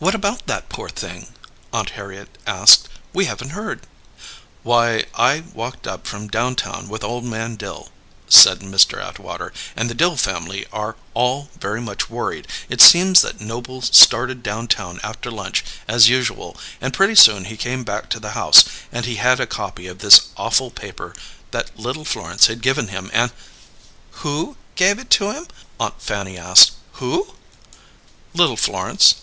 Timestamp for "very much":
11.58-12.08